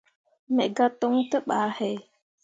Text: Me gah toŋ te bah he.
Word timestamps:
Me 0.55 0.63
gah 0.75 0.91
toŋ 0.99 1.13
te 1.29 1.37
bah 1.47 1.71
he. 1.77 1.91